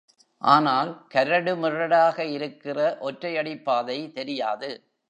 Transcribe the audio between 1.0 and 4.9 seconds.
கரடு முரடாக இருக்கிற ஒற்றை அடிப்பாதை தெரியாது.